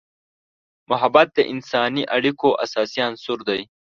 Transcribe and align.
محبت 0.89 1.27
د 1.33 1.39
انسانی 1.53 2.03
اړیکو 2.15 2.49
اساسي 2.65 2.99
عنصر 3.07 3.39
دی. 3.49 3.61